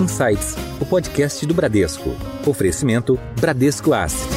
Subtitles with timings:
[0.00, 2.10] Insights, o podcast do Bradesco.
[2.46, 4.32] Oferecimento Bradesco Asset.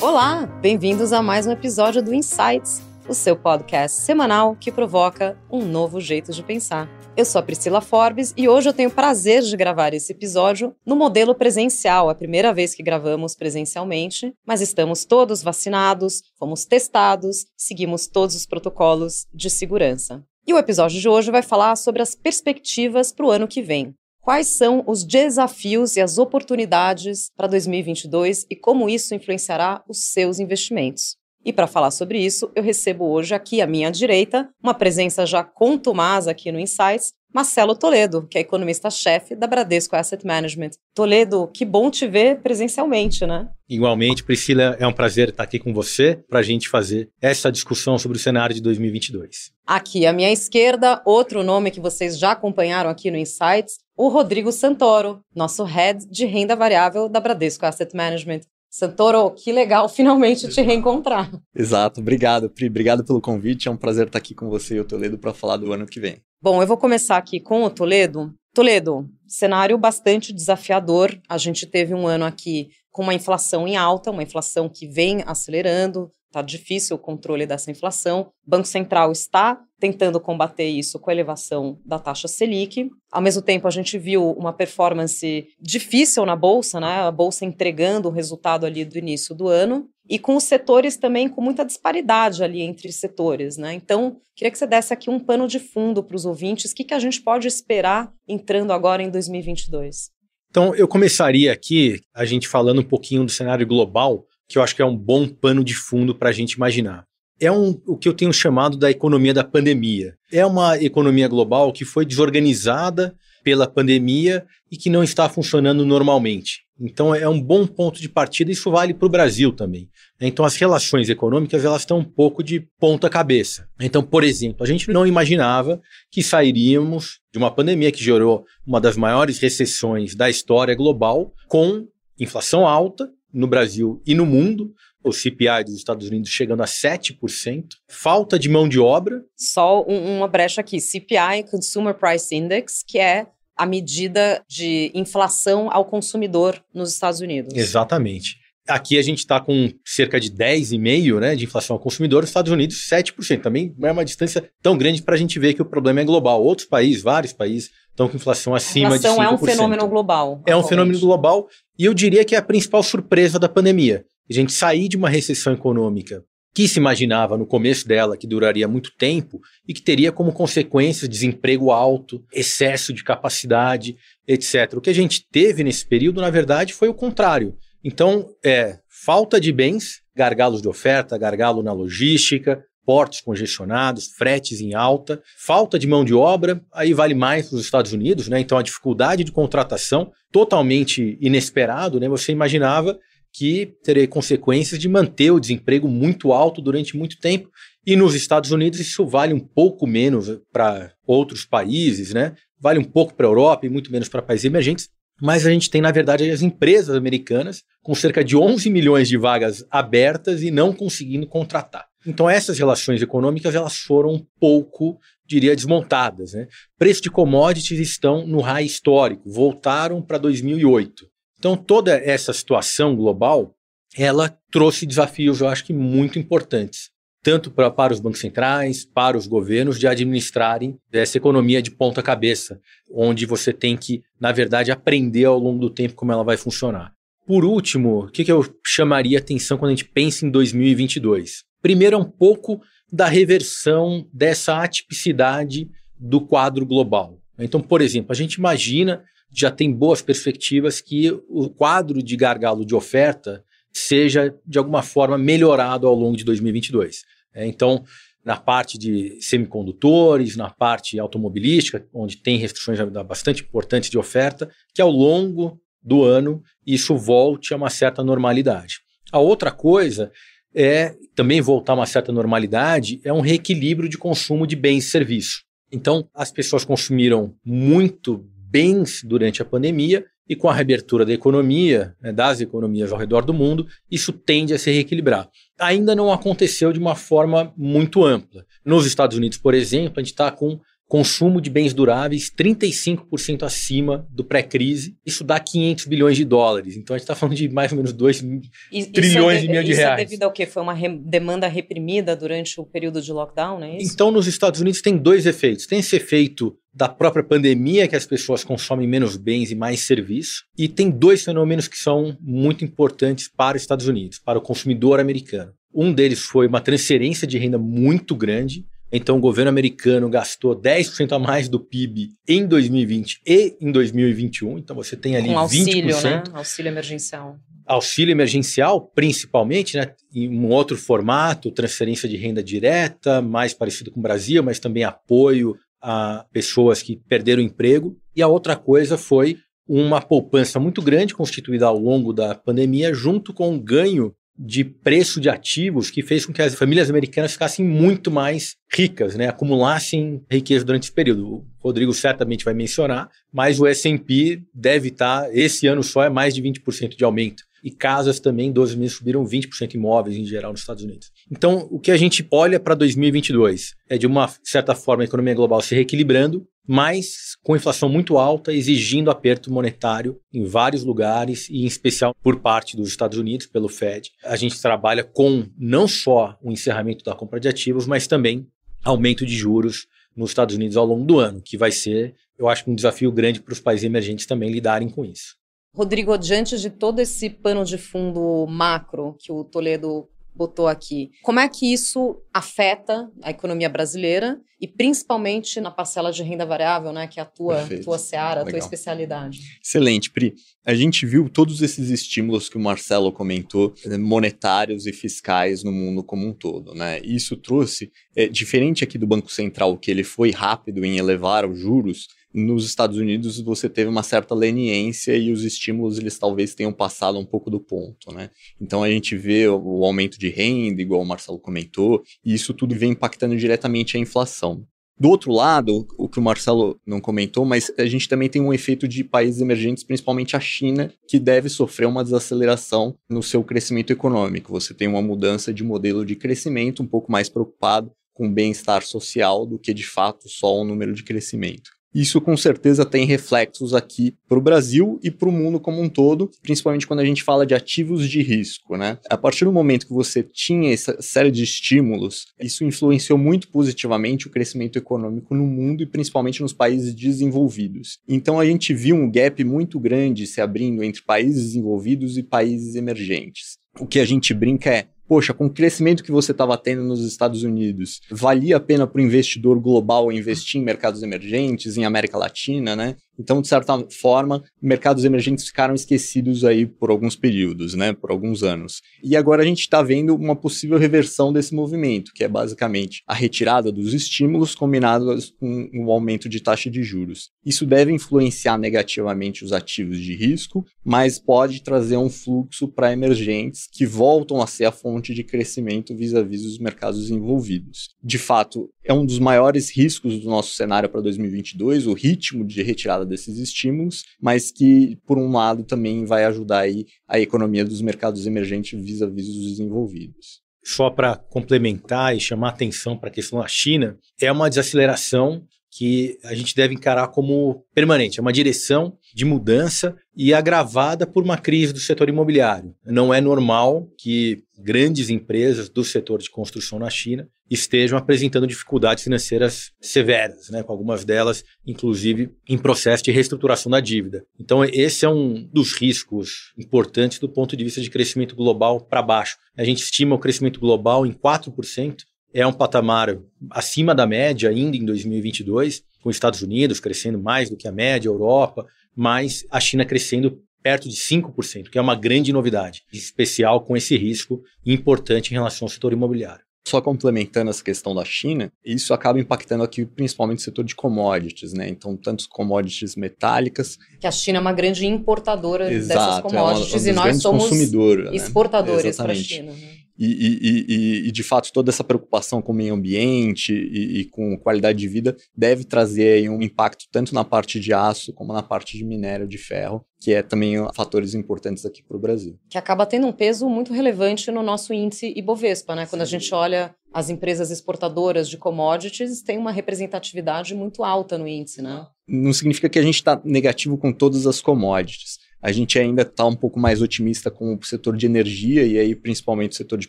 [0.00, 5.62] Olá, bem-vindos a mais um episódio do Insights, o seu podcast semanal que provoca um
[5.62, 6.88] novo jeito de pensar.
[7.14, 10.74] Eu sou a Priscila Forbes e hoje eu tenho o prazer de gravar esse episódio
[10.84, 17.44] no modelo presencial, a primeira vez que gravamos presencialmente, mas estamos todos vacinados, fomos testados,
[17.54, 20.24] seguimos todos os protocolos de segurança.
[20.46, 23.94] E o episódio de hoje vai falar sobre as perspectivas para o ano que vem.
[24.22, 30.38] Quais são os desafios e as oportunidades para 2022 e como isso influenciará os seus
[30.38, 31.18] investimentos?
[31.44, 35.42] E para falar sobre isso, eu recebo hoje aqui à minha direita uma presença já
[35.42, 40.72] contumaz aqui no Insights, Marcelo Toledo, que é economista-chefe da Bradesco Asset Management.
[40.94, 43.48] Toledo, que bom te ver presencialmente, né?
[43.68, 47.96] Igualmente, Priscila, é um prazer estar aqui com você para a gente fazer essa discussão
[47.96, 49.50] sobre o cenário de 2022.
[49.66, 54.52] Aqui à minha esquerda, outro nome que vocês já acompanharam aqui no Insights, o Rodrigo
[54.52, 58.40] Santoro, nosso head de renda variável da Bradesco Asset Management.
[58.72, 61.30] Santoro, que legal finalmente te reencontrar.
[61.54, 62.68] Exato, obrigado, Pri.
[62.68, 63.68] Obrigado pelo convite.
[63.68, 66.00] É um prazer estar aqui com você e o Toledo para falar do ano que
[66.00, 66.16] vem.
[66.40, 68.32] Bom, eu vou começar aqui com o Toledo.
[68.54, 71.20] Toledo, cenário bastante desafiador.
[71.28, 75.22] A gente teve um ano aqui com uma inflação em alta, uma inflação que vem
[75.26, 78.32] acelerando, Está difícil o controle dessa inflação.
[78.46, 82.88] O Banco Central está tentando combater isso com a elevação da taxa Selic.
[83.10, 87.02] Ao mesmo tempo, a gente viu uma performance difícil na Bolsa, né?
[87.02, 91.28] a Bolsa entregando o resultado ali do início do ano, e com os setores também
[91.28, 93.58] com muita disparidade ali entre setores.
[93.58, 93.74] Né?
[93.74, 96.72] Então, queria que você desse aqui um pano de fundo para os ouvintes.
[96.72, 100.10] O que, que a gente pode esperar entrando agora em 2022?
[100.50, 104.76] Então, eu começaria aqui, a gente falando um pouquinho do cenário global, que eu acho
[104.76, 107.04] que é um bom pano de fundo para a gente imaginar.
[107.40, 110.14] É um, o que eu tenho chamado da economia da pandemia.
[110.30, 116.62] É uma economia global que foi desorganizada pela pandemia e que não está funcionando normalmente.
[116.78, 119.88] Então é um bom ponto de partida, isso vale para o Brasil também.
[120.20, 123.66] Então as relações econômicas elas estão um pouco de ponta cabeça.
[123.80, 125.80] Então, por exemplo, a gente não imaginava
[126.10, 131.86] que sairíamos de uma pandemia que gerou uma das maiores recessões da história global com
[132.18, 137.66] inflação alta no Brasil e no mundo, o CPI dos Estados Unidos chegando a 7%,
[137.88, 139.22] falta de mão de obra.
[139.36, 143.26] Só um, uma brecha aqui: CPI, Consumer Price Index, que é
[143.56, 147.54] a medida de inflação ao consumidor nos Estados Unidos.
[147.54, 148.41] Exatamente.
[148.68, 152.52] Aqui a gente está com cerca de 10,5% né, de inflação ao consumidor, nos Estados
[152.52, 153.40] Unidos 7%.
[153.40, 156.04] Também não é uma distância tão grande para a gente ver que o problema é
[156.04, 156.42] global.
[156.42, 159.24] Outros países, vários países, estão com inflação acima inflação de 5%.
[159.24, 160.42] é um fenômeno global.
[160.46, 164.04] É um fenômeno global e eu diria que é a principal surpresa da pandemia.
[164.30, 166.22] A gente sair de uma recessão econômica
[166.54, 171.08] que se imaginava no começo dela que duraria muito tempo e que teria como consequência
[171.08, 173.96] desemprego alto, excesso de capacidade,
[174.28, 174.74] etc.
[174.76, 177.56] O que a gente teve nesse período, na verdade, foi o contrário.
[177.84, 184.74] Então, é falta de bens, gargalos de oferta, gargalo na logística, portos congestionados, fretes em
[184.74, 188.40] alta, falta de mão de obra, aí vale mais para os Estados Unidos, né?
[188.40, 192.08] Então a dificuldade de contratação totalmente inesperado, né?
[192.08, 192.98] Você imaginava
[193.32, 197.48] que teria consequências de manter o desemprego muito alto durante muito tempo.
[197.86, 202.34] E nos Estados Unidos isso vale um pouco menos para outros países, né?
[202.60, 204.88] Vale um pouco para a Europa e muito menos para países emergentes.
[205.22, 209.16] Mas a gente tem, na verdade, as empresas americanas com cerca de 11 milhões de
[209.16, 211.86] vagas abertas e não conseguindo contratar.
[212.04, 216.32] Então essas relações econômicas elas foram um pouco, diria, desmontadas.
[216.32, 216.48] Né?
[216.76, 221.06] Preços de commodities estão no high histórico, voltaram para 2008.
[221.38, 223.54] Então toda essa situação global,
[223.96, 226.90] ela trouxe desafios, eu acho que muito importantes,
[227.22, 232.02] tanto pra, para os bancos centrais, para os governos, de administrarem essa economia de ponta
[232.02, 232.60] cabeça,
[232.90, 236.92] onde você tem que, na verdade, aprender ao longo do tempo como ela vai funcionar.
[237.24, 241.44] Por último, o que, que eu chamaria atenção quando a gente pensa em 2022?
[241.62, 242.60] Primeiro é um pouco
[242.92, 247.18] da reversão dessa atipicidade do quadro global.
[247.38, 249.02] Então, por exemplo, a gente imagina,
[249.32, 255.16] já tem boas perspectivas que o quadro de gargalo de oferta seja, de alguma forma,
[255.16, 257.04] melhorado ao longo de 2022.
[257.34, 257.84] É, então,
[258.24, 264.80] na parte de semicondutores, na parte automobilística, onde tem restrições bastante importantes de oferta, que
[264.80, 268.76] ao longo do ano isso volte a uma certa normalidade.
[269.10, 270.12] A outra coisa
[270.54, 274.90] é também voltar a uma certa normalidade, é um reequilíbrio de consumo de bens e
[274.90, 275.44] serviços.
[275.70, 281.94] Então, as pessoas consumiram muito bens durante a pandemia e com a reabertura da economia,
[282.00, 285.28] né, das economias ao redor do mundo, isso tende a se reequilibrar.
[285.58, 288.44] Ainda não aconteceu de uma forma muito ampla.
[288.64, 290.60] Nos Estados Unidos, por exemplo, a gente está com
[290.92, 294.94] consumo de bens duráveis 35% acima do pré-crise.
[295.06, 296.76] Isso dá 500 bilhões de dólares.
[296.76, 298.22] Então a gente está falando de mais ou menos 2
[298.70, 300.02] e, trilhões é, e meio de isso reais.
[300.02, 300.44] é devido ao quê?
[300.44, 303.90] Foi uma re demanda reprimida durante o período de lockdown, não é isso?
[303.90, 305.66] Então nos Estados Unidos tem dois efeitos.
[305.66, 310.44] Tem esse efeito da própria pandemia, que as pessoas consomem menos bens e mais serviços,
[310.58, 315.00] e tem dois fenômenos que são muito importantes para os Estados Unidos, para o consumidor
[315.00, 315.54] americano.
[315.74, 321.12] Um deles foi uma transferência de renda muito grande, então, o governo americano gastou 10%
[321.12, 324.58] a mais do PIB em 2020 e em 2021.
[324.58, 326.04] Então, você tem ali Com auxílio, 20%.
[326.04, 326.22] né?
[326.34, 327.36] Auxílio emergencial.
[327.64, 329.94] Auxílio emergencial, principalmente, né?
[330.14, 334.84] em um outro formato, transferência de renda direta, mais parecido com o Brasil, mas também
[334.84, 337.96] apoio a pessoas que perderam o emprego.
[338.14, 343.32] E a outra coisa foi uma poupança muito grande constituída ao longo da pandemia, junto
[343.32, 347.64] com um ganho de preço de ativos que fez com que as famílias americanas ficassem
[347.64, 349.28] muito mais ricas, né?
[349.28, 351.26] acumulassem riqueza durante esse período.
[351.28, 356.34] O Rodrigo certamente vai mencionar, mas o S&P deve estar, esse ano só é mais
[356.34, 357.44] de 20% de aumento.
[357.62, 361.10] E casas também, 12 meses subiram 20% imóveis em geral nos Estados Unidos.
[361.30, 365.34] Então, o que a gente olha para 2022 é, de uma certa forma, a economia
[365.34, 371.62] global se reequilibrando, mas com inflação muito alta, exigindo aperto monetário em vários lugares, e
[371.62, 374.10] em especial por parte dos Estados Unidos, pelo Fed.
[374.24, 378.46] A gente trabalha com não só o encerramento da compra de ativos, mas também
[378.84, 379.86] aumento de juros
[380.16, 383.40] nos Estados Unidos ao longo do ano, que vai ser, eu acho, um desafio grande
[383.40, 385.36] para os países emergentes também lidarem com isso.
[385.74, 391.10] Rodrigo, diante de todo esse pano de fundo macro que o Toledo botou aqui.
[391.22, 396.92] Como é que isso afeta a economia brasileira e principalmente na parcela de renda variável,
[396.92, 399.40] né, que é a tua, tua seara, a tua especialidade?
[399.62, 400.34] Excelente, Pri.
[400.64, 405.72] A gente viu todos esses estímulos que o Marcelo comentou, eh, monetários e fiscais no
[405.72, 407.00] mundo como um todo, né?
[407.02, 411.58] Isso trouxe, é, diferente aqui do Banco Central, que ele foi rápido em elevar os
[411.58, 416.72] juros, nos Estados Unidos você teve uma certa leniência e os estímulos eles talvez tenham
[416.72, 418.30] passado um pouco do ponto, né?
[418.60, 422.74] Então a gente vê o, aumento de renda, igual o Marcelo comentou, e isso tudo
[422.74, 424.66] vem impactando diretamente a inflação.
[424.98, 428.52] Do outro lado, o que o Marcelo não comentou, mas a gente também tem um
[428.52, 433.90] efeito de países emergentes, principalmente a China, que deve sofrer uma desaceleração no seu crescimento
[433.90, 434.52] econômico.
[434.52, 438.82] Você tem uma mudança de modelo de crescimento, um pouco mais preocupado com o bem-estar
[438.82, 441.70] social do que de fato só o número de crescimento.
[441.94, 445.88] Isso com certeza tem reflexos aqui para o Brasil e para o mundo como um
[445.88, 448.98] todo, principalmente quando a gente fala de ativos de risco, né?
[449.10, 454.26] A partir do momento que você tinha essa série de estímulos, isso influenciou muito positivamente
[454.26, 457.98] o crescimento econômico no mundo e principalmente nos países desenvolvidos.
[458.08, 462.74] Então a gente viu um gap muito grande se abrindo entre países desenvolvidos e países
[462.74, 463.58] emergentes.
[463.80, 467.04] O que a gente brinca é poxa, com o crescimento que você estava tendo nos
[467.04, 472.16] Estados Unidos, valia a pena para o investidor global investir em mercados emergentes, em América
[472.16, 472.96] Latina, né?
[473.18, 478.42] Então, de certa forma, mercados emergentes ficaram esquecidos aí por alguns períodos, né, por alguns
[478.42, 478.80] anos.
[479.02, 483.14] E agora a gente está vendo uma possível reversão desse movimento, que é basicamente a
[483.14, 487.30] retirada dos estímulos combinados com o aumento de taxa de juros.
[487.44, 493.68] Isso deve influenciar negativamente os ativos de risco, mas pode trazer um fluxo para emergentes
[493.70, 497.90] que voltam a ser a fonte de crescimento vis-à-vis -vis os mercados envolvidos.
[498.02, 502.62] De fato, é um dos maiores riscos do nosso cenário para 2022, o ritmo de
[502.62, 507.80] retirada desses estímulos, mas que, por um lado, também vai ajudar aí a economia dos
[507.80, 510.42] mercados emergentes vis-à-vis -vis os desenvolvidos.
[510.64, 515.44] Só para complementar e chamar atenção para a questão da China, é uma desaceleração
[515.74, 521.24] que a gente deve encarar como permanente, é uma direção de mudança e agravada por
[521.24, 522.74] uma crise do setor imobiliário.
[522.84, 529.04] Não é normal que grandes empresas do setor de construção na China estejam apresentando dificuldades
[529.04, 534.24] financeiras severas, né, com algumas delas, inclusive, em processo de reestruturação da dívida.
[534.38, 539.02] Então, esse é um dos riscos importantes do ponto de vista de crescimento global para
[539.02, 539.36] baixo.
[539.56, 543.18] A gente estima o crescimento global em 4%, é um patamar
[543.50, 547.72] acima da média ainda em 2022, com os Estados Unidos crescendo mais do que a
[547.72, 552.82] média, a Europa, mas a China crescendo perto de 5%, que é uma grande novidade,
[552.92, 556.44] especial com esse risco importante em relação ao setor imobiliário.
[556.64, 561.52] Só complementando essa questão da China, isso acaba impactando aqui principalmente o setor de commodities,
[561.52, 561.68] né?
[561.68, 563.76] Então, tantos commodities metálicas.
[564.00, 567.50] Que a China é uma grande importadora Exato, dessas commodities é uma, e nós somos
[567.50, 568.14] né?
[568.14, 569.04] exportadores né?
[569.04, 569.50] para a China.
[569.50, 569.81] Né?
[569.98, 574.04] E, e, e, e, de fato, toda essa preocupação com o meio ambiente e, e,
[574.06, 578.42] com qualidade de vida deve trazer um impacto tanto na parte de aço como na
[578.42, 582.38] parte de minério de ferro, que é também fatores importantes aqui para o Brasil.
[582.48, 585.86] Que acaba tendo um peso muito relevante no nosso índice Ibovespa, né?
[585.86, 591.26] Quando a gente olha as empresas exportadoras de commodities, tem uma representatividade muito alta no
[591.26, 591.86] índice, né?
[592.08, 596.24] Não significa que a gente está negativo com todas as commodities a gente ainda está
[596.24, 599.88] um pouco mais otimista com o setor de energia e aí principalmente o setor de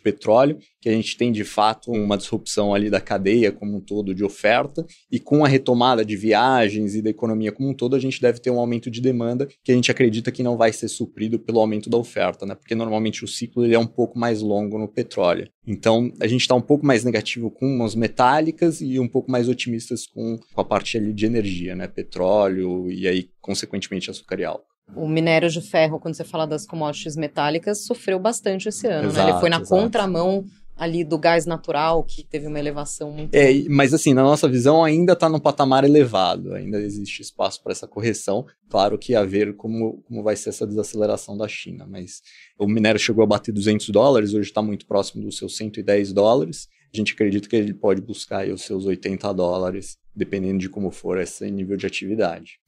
[0.00, 4.14] petróleo, que a gente tem de fato uma disrupção ali da cadeia como um todo
[4.14, 8.00] de oferta e com a retomada de viagens e da economia como um todo, a
[8.00, 10.88] gente deve ter um aumento de demanda que a gente acredita que não vai ser
[10.88, 12.54] suprido pelo aumento da oferta, né?
[12.54, 15.48] Porque normalmente o ciclo ele é um pouco mais longo no petróleo.
[15.66, 19.48] Então, a gente está um pouco mais negativo com as metálicas e um pouco mais
[19.48, 21.86] otimistas com, com a parte ali de energia, né?
[21.86, 24.73] Petróleo e aí, consequentemente, açúcar e álcool.
[24.94, 29.26] O minério de ferro, quando você fala das commodities metálicas, sofreu bastante esse ano, exato,
[29.26, 29.32] né?
[29.32, 29.70] Ele foi na exato.
[29.70, 30.44] contramão
[30.76, 33.34] ali do gás natural, que teve uma elevação muito...
[33.34, 37.72] É, mas assim, na nossa visão ainda está num patamar elevado, ainda existe espaço para
[37.72, 42.22] essa correção, claro que a ver como, como vai ser essa desaceleração da China, mas
[42.58, 46.68] o minério chegou a bater 200 dólares, hoje está muito próximo dos seus 110 dólares,
[46.92, 51.18] a gente acredita que ele pode buscar os seus 80 dólares, dependendo de como for
[51.18, 52.58] esse nível de atividade.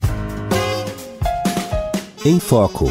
[2.29, 2.87] Em Foco.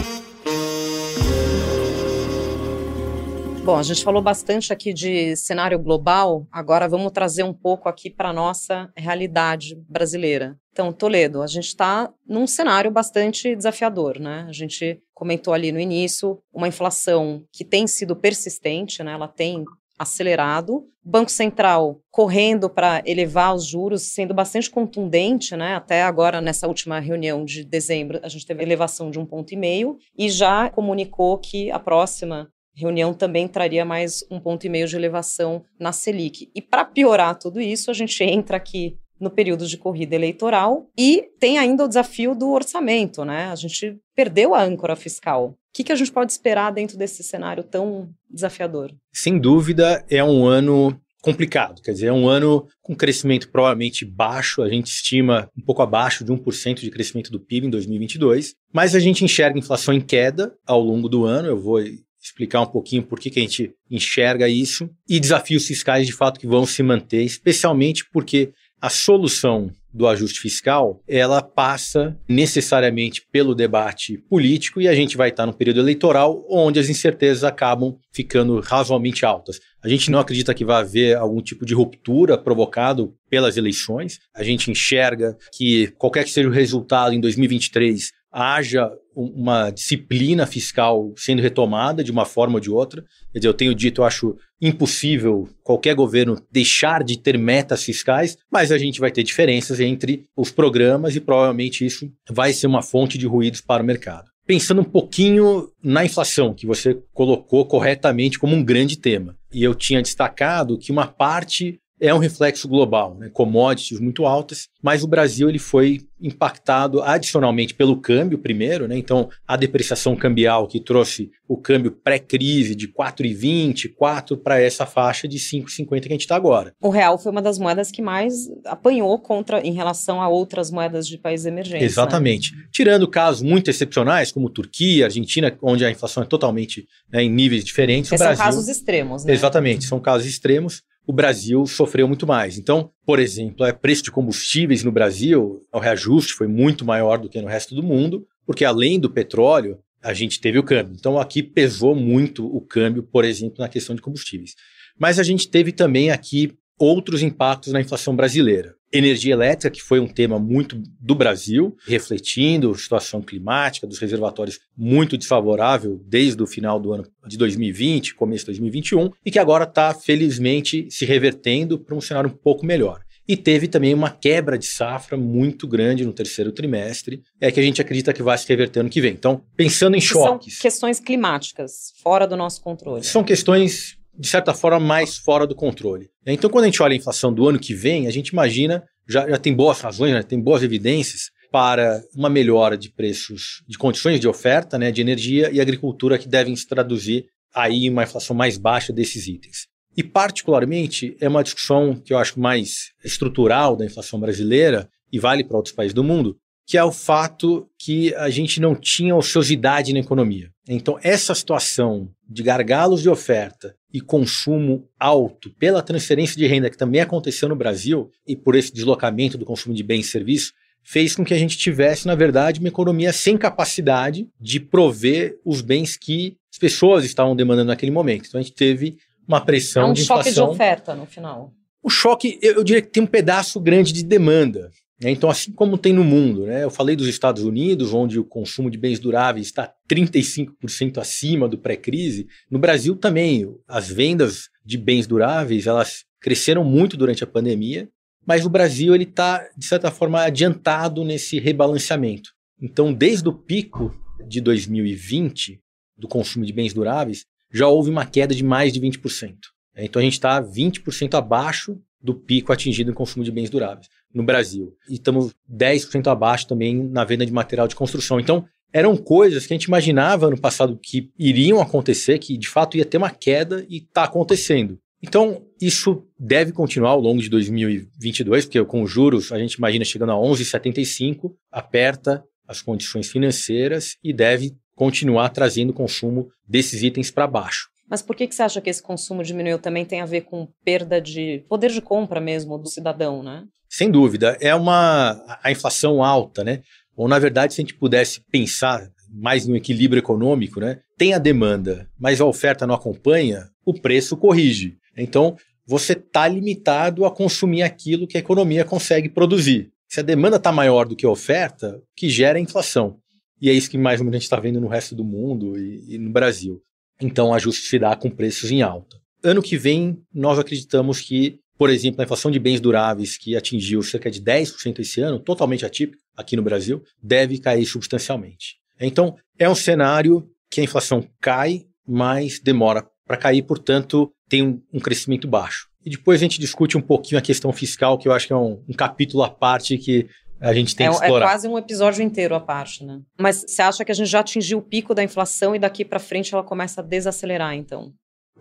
[3.63, 8.09] Bom, a gente falou bastante aqui de cenário global, agora vamos trazer um pouco aqui
[8.09, 10.57] para a nossa realidade brasileira.
[10.73, 14.47] Então, Toledo, a gente está num cenário bastante desafiador, né?
[14.49, 19.13] A gente comentou ali no início uma inflação que tem sido persistente, né?
[19.13, 19.67] Ela tem
[19.99, 25.75] acelerado, Banco Central correndo para elevar os juros, sendo bastante contundente, né?
[25.75, 29.57] Até agora, nessa última reunião de dezembro, a gente teve elevação de um ponto e
[29.57, 34.87] meio e já comunicou que a próxima reunião também traria mais um ponto e meio
[34.87, 36.51] de elevação na Selic.
[36.55, 41.31] E para piorar tudo isso, a gente entra aqui no período de corrida eleitoral e
[41.41, 43.47] tem ainda o desafio do orçamento, né?
[43.47, 45.55] A gente perdeu a âncora fiscal.
[45.77, 48.91] Que, que a gente pode esperar dentro desse cenário tão desafiador?
[49.13, 54.63] Sem dúvida, é um ano complicado, quer dizer, é um ano com crescimento provavelmente baixo,
[54.63, 58.95] a gente estima um pouco abaixo de 1% de crescimento do PIB em 2022, mas
[58.95, 61.79] a gente enxerga inflação em queda ao longo do ano, eu vou
[62.23, 66.41] explicar um pouquinho por que, que a gente enxerga isso, e desafios fiscais de fato
[66.41, 73.55] que vão se manter, especialmente porque a solução do ajuste fiscal, ela passa necessariamente pelo
[73.55, 78.61] debate político e a gente vai estar no período eleitoral onde as incertezas acabam ficando
[78.61, 79.59] razoavelmente altas.
[79.83, 84.19] A gente não acredita que vai haver algum tipo de ruptura provocado pelas eleições.
[84.35, 91.15] A gente enxerga que qualquer que seja o resultado em 2023, haja uma disciplina fiscal
[91.17, 93.03] sendo retomada de uma forma ou de outra.
[93.33, 98.37] Quer dizer, eu tenho dito, eu acho impossível qualquer governo deixar de ter metas fiscais,
[98.51, 102.83] mas a gente vai ter diferenças entre os programas e provavelmente isso vai ser uma
[102.83, 104.31] fonte de ruídos para o mercado.
[104.47, 109.37] Pensando um pouquinho na inflação, que você colocou corretamente como um grande tema.
[109.53, 113.31] E eu tinha destacado que uma parte é um reflexo global, né?
[113.33, 118.97] commodities muito altas, mas o Brasil ele foi impactado adicionalmente pelo câmbio primeiro, né?
[118.97, 125.29] então a depreciação cambial que trouxe o câmbio pré-crise de 4,20, 4 para essa faixa
[125.29, 126.73] de 5,50 que a gente está agora.
[126.81, 131.07] O real foi uma das moedas que mais apanhou contra em relação a outras moedas
[131.07, 131.81] de países emergentes.
[131.81, 131.87] Né?
[131.87, 132.55] Exatamente.
[132.55, 132.65] Né?
[132.73, 137.65] Tirando casos muito excepcionais, como Turquia, Argentina, onde a inflação é totalmente né, em níveis
[137.65, 138.11] diferentes.
[138.11, 139.33] Esses Brasil, são casos extremos, né?
[139.33, 142.59] Exatamente, são casos extremos o Brasil sofreu muito mais.
[142.59, 147.29] Então, por exemplo, o preço de combustíveis no Brasil, o reajuste foi muito maior do
[147.29, 150.97] que no resto do mundo, porque além do petróleo, a gente teve o câmbio.
[150.99, 154.55] Então, aqui pesou muito o câmbio, por exemplo, na questão de combustíveis.
[154.99, 160.01] Mas a gente teve também aqui outros impactos na inflação brasileira energia elétrica, que foi
[160.01, 166.47] um tema muito do Brasil, refletindo a situação climática dos reservatórios muito desfavorável desde o
[166.47, 171.79] final do ano de 2020, começo de 2021, e que agora está felizmente se revertendo
[171.79, 173.01] para um cenário um pouco melhor.
[173.29, 177.63] E teve também uma quebra de safra muito grande no terceiro trimestre, é que a
[177.63, 179.13] gente acredita que vai se reverter ano que vem.
[179.13, 180.55] Então, pensando em choques.
[180.55, 183.03] São questões climáticas, fora do nosso controle.
[183.03, 186.09] São questões de certa forma, mais fora do controle.
[186.27, 189.29] Então, quando a gente olha a inflação do ano que vem, a gente imagina, já,
[189.29, 194.21] já tem boas razões, né, tem boas evidências para uma melhora de preços, de condições
[194.21, 198.59] de oferta, né, de energia e agricultura que devem se traduzir aí uma inflação mais
[198.59, 199.67] baixa desses itens.
[199.97, 205.43] E, particularmente, é uma discussão que eu acho mais estrutural da inflação brasileira e vale
[205.43, 209.93] para outros países do mundo, que é o fato que a gente não tinha ociosidade
[209.93, 210.51] na economia.
[210.69, 216.77] Então, essa situação de gargalos de oferta e consumo alto pela transferência de renda que
[216.77, 221.17] também aconteceu no Brasil e por esse deslocamento do consumo de bens e serviços, fez
[221.17, 225.97] com que a gente tivesse, na verdade, uma economia sem capacidade de prover os bens
[225.97, 228.27] que as pessoas estavam demandando naquele momento.
[228.29, 230.25] Então a gente teve uma pressão é um de inflação.
[230.31, 231.55] choque de oferta no final.
[231.83, 234.71] O choque, eu, eu diria que tem um pedaço grande de demanda.
[235.01, 235.11] Né?
[235.11, 236.65] Então, assim como tem no mundo, né?
[236.65, 241.59] eu falei dos Estados Unidos, onde o consumo de bens duráveis está 35% acima do
[241.59, 247.89] pré-crise, no Brasil também, as vendas de bens duráveis elas cresceram muito durante a pandemia,
[248.27, 252.31] mas o Brasil ele está, de certa forma, adiantado nesse rebalanceamento.
[252.61, 253.95] Então, desde o pico
[254.27, 255.61] de 2020
[255.97, 259.37] do consumo de bens duráveis, já houve uma queda de mais de 20%.
[259.77, 263.87] Então, a gente está 20% abaixo do pico atingido em consumo de bens duráveis
[264.17, 264.75] no Brasil.
[264.89, 268.19] E estamos 10% abaixo também na venda de material de construção.
[268.19, 272.77] Então, eram coisas que a gente imaginava no passado que iriam acontecer, que de fato
[272.77, 274.79] ia ter uma queda e está acontecendo.
[275.03, 279.85] Então, isso deve continuar ao longo de 2022, porque com os juros a gente imagina
[279.85, 287.11] chegando a 11,75, aperta as condições financeiras e deve continuar trazendo o consumo desses itens
[287.11, 287.69] para baixo.
[287.89, 289.59] Mas por que, que você acha que esse consumo diminuiu?
[289.59, 293.45] Também tem a ver com perda de poder de compra mesmo do cidadão, né?
[293.77, 294.39] Sem dúvida.
[294.41, 296.63] É uma a inflação alta, né?
[296.97, 300.81] Ou, na verdade, se a gente pudesse pensar mais no equilíbrio econômico, né?
[300.97, 304.79] Tem a demanda, mas a oferta não acompanha, o preço corrige.
[304.97, 309.71] Então, você está limitado a consumir aquilo que a economia consegue produzir.
[309.87, 312.97] Se a demanda está maior do que a oferta, que gera a inflação.
[313.43, 315.55] E é isso que mais ou menos a gente está vendo no resto do mundo
[315.59, 316.63] e, e no Brasil.
[316.99, 318.97] Então, o ajuste se dá com preços em alta.
[319.23, 323.83] Ano que vem, nós acreditamos que, por exemplo, a inflação de bens duráveis, que atingiu
[323.83, 328.57] cerca de 10% esse ano, totalmente atípico aqui no Brasil, deve cair substancialmente.
[328.81, 334.61] Então, é um cenário que a inflação cai, mas demora para cair, portanto, tem um,
[334.73, 335.69] um, crescimento baixo.
[335.85, 338.37] E depois a gente discute um pouquinho a questão fiscal, que eu acho que é
[338.37, 340.09] um, um capítulo à parte que
[340.41, 341.27] a gente tem é, que explorar.
[341.27, 343.01] É quase um episódio inteiro à parte, né?
[343.19, 345.99] Mas você acha que a gente já atingiu o pico da inflação e daqui para
[345.99, 347.93] frente ela começa a desacelerar, então?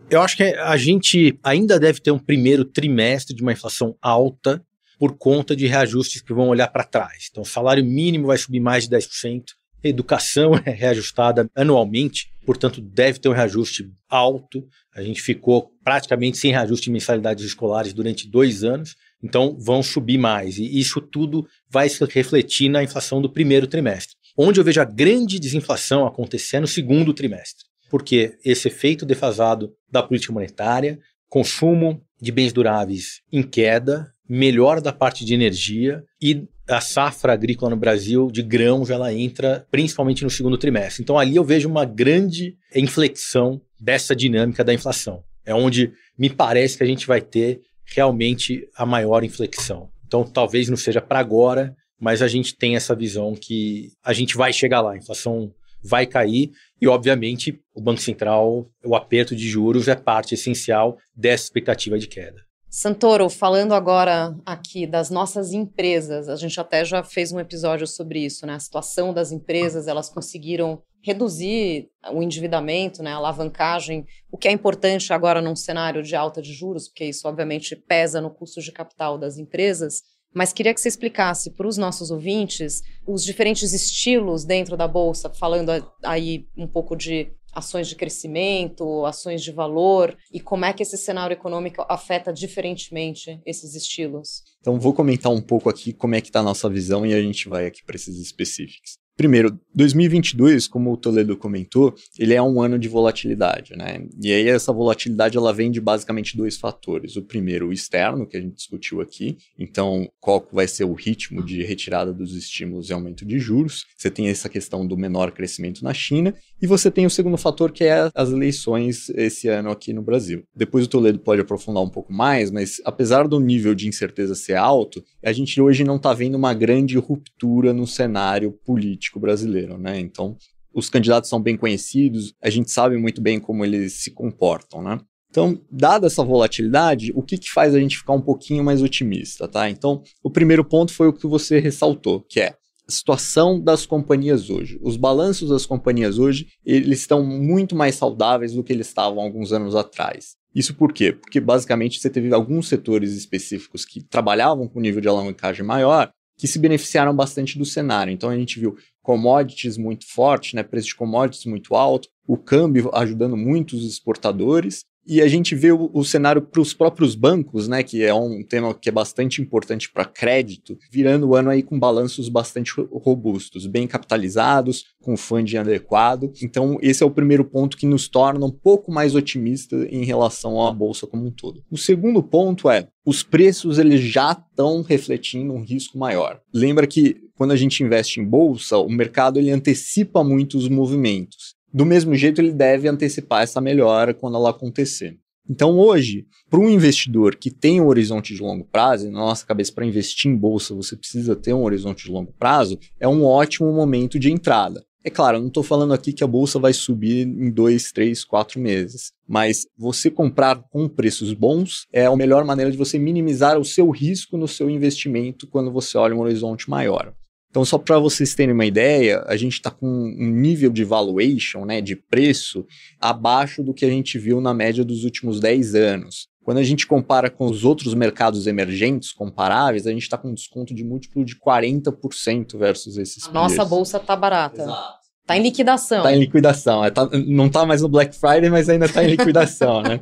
[0.10, 4.64] Eu acho que a gente ainda deve ter um primeiro trimestre de uma inflação alta
[5.00, 7.28] por conta de reajustes que vão olhar para trás.
[7.30, 9.44] Então, o salário mínimo vai subir mais de 10%,
[9.84, 14.66] a educação é reajustada anualmente, portanto, deve ter um reajuste alto.
[14.96, 18.96] A gente ficou praticamente sem reajuste de mensalidades escolares durante dois anos.
[19.24, 20.58] Então, vão subir mais.
[20.60, 24.16] E isso tudo vai se refletir na inflação do primeiro trimestre.
[24.38, 27.66] Onde eu vejo a grande desinflação acontecer é no segundo trimestre.
[27.90, 34.92] Porque esse efeito defasado da política monetária, consumo de bens duráveis em queda, melhora da
[34.92, 40.30] parte de energia e a safra agrícola no Brasil de grãos ela entra principalmente no
[40.30, 41.04] segundo trimestre.
[41.04, 45.24] Então ali eu vejo uma grande inflexão dessa dinâmica da inflação.
[45.46, 49.90] É onde me parece que a gente vai ter realmente a maior inflexão.
[50.08, 54.36] Então, talvez não seja para agora, mas a gente tem essa visão que a gente
[54.36, 55.54] vai chegar lá, a inflação
[55.88, 61.46] vai cair e, obviamente, o Banco Central, o aperto de juros é parte essencial dessa
[61.46, 62.46] expectativa de queda.
[62.70, 68.26] Santoro, falando agora aqui das nossas empresas, a gente até já fez um episódio sobre
[68.26, 68.56] isso, né?
[68.56, 74.52] A situação das empresas, elas conseguiram reduzir o endividamento, né, a alavancagem, o que é
[74.52, 78.72] importante agora num cenário de alta de juros, porque isso obviamente pesa no custo de
[78.72, 80.02] capital das empresas.
[80.36, 85.30] Mas queria que você explicasse para os nossos ouvintes os diferentes estilos dentro da bolsa,
[85.30, 85.72] falando
[86.04, 90.98] aí um pouco de ações de crescimento, ações de valor e como é que esse
[90.98, 94.44] cenário econômico afeta diferentemente esses estilos.
[94.60, 97.22] Então vou comentar um pouco aqui como é que está a nossa visão e a
[97.22, 98.98] gente vai aqui para esses específicos.
[99.18, 104.06] Primeiro, 2022, como o Toledo comentou, ele é um ano de volatilidade, né?
[104.22, 107.16] E aí essa volatilidade ela vem de basicamente dois fatores.
[107.16, 109.38] O primeiro, o externo, que a gente discutiu aqui.
[109.58, 113.86] Então, qual vai ser o ritmo de retirada dos estímulos e aumento de juros?
[113.98, 117.72] Você tem essa questão do menor crescimento na China e você tem o segundo fator
[117.72, 120.44] que é as eleições esse ano aqui no Brasil.
[120.54, 124.56] Depois o Toledo pode aprofundar um pouco mais, mas apesar do nível de incerteza ser
[124.56, 129.78] alto, a gente hoje não está vendo uma grande ruptura no cenário político político brasileiro,
[129.78, 130.00] né?
[130.00, 130.38] Então,
[130.74, 135.00] os candidatos são bem conhecidos, a gente sabe muito bem como eles se comportam, né?
[135.30, 139.48] Então, dada essa volatilidade, o que, que faz a gente ficar um pouquinho mais otimista,
[139.48, 139.70] tá?
[139.70, 142.56] Então, o primeiro ponto foi o que você ressaltou, que é
[142.88, 144.80] a situação das companhias hoje.
[144.82, 149.52] Os balanços das companhias hoje, eles estão muito mais saudáveis do que eles estavam alguns
[149.52, 150.36] anos atrás.
[150.54, 151.12] Isso por quê?
[151.12, 156.48] Porque basicamente você teve alguns setores específicos que trabalhavam com nível de alavancagem maior que
[156.48, 158.12] se beneficiaram bastante do cenário.
[158.12, 162.90] Então a gente viu commodities muito forte, né, preço de commodities muito alto, o câmbio
[162.94, 167.68] ajudando muito os exportadores E a gente vê o, o cenário para os próprios bancos,
[167.68, 171.62] né, que é um tema que é bastante importante para crédito, virando o ano aí
[171.62, 176.32] com balanços bastante robustos, bem capitalizados, com funding adequado.
[176.42, 180.66] Então, esse é o primeiro ponto que nos torna um pouco mais otimistas em relação
[180.66, 181.64] à bolsa como um todo.
[181.70, 186.42] O segundo ponto é os preços eles já estão refletindo um risco maior.
[186.52, 191.56] Lembra que quando a gente investe em bolsa, o mercado ele antecipa muito os movimentos.
[191.74, 195.18] Do mesmo jeito, ele deve antecipar essa melhora quando ela acontecer.
[195.48, 199.46] Então, hoje, para um investidor que tem um horizonte de longo prazo, e na nossa
[199.46, 203.24] cabeça, para investir em bolsa, você precisa ter um horizonte de longo prazo, é um
[203.24, 204.84] ótimo momento de entrada.
[205.04, 208.26] É claro, eu não estou falando aqui que a bolsa vai subir em dois, três,
[208.26, 213.60] quatro meses, mas você comprar com preços bons é a melhor maneira de você minimizar
[213.60, 217.14] o seu risco no seu investimento quando você olha um horizonte maior.
[217.56, 221.64] Então, só para vocês terem uma ideia, a gente está com um nível de valuation,
[221.64, 222.66] né, de preço,
[223.00, 226.28] abaixo do que a gente viu na média dos últimos 10 anos.
[226.44, 230.34] Quando a gente compara com os outros mercados emergentes comparáveis, a gente está com um
[230.34, 234.62] desconto de múltiplo de 40% versus esses A nossa bolsa tá barata.
[234.62, 235.06] Exato.
[235.26, 236.04] Tá em liquidação.
[236.04, 236.84] Tá em liquidação.
[236.84, 240.02] É, tá, não tá mais no Black Friday, mas ainda tá em liquidação, né?